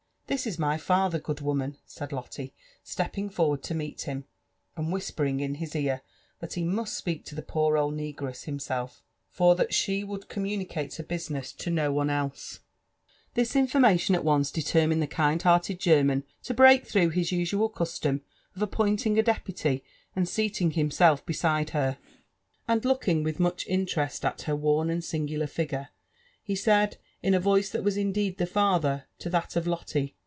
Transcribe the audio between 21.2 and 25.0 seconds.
beside her, and looking wkh much interest at her worn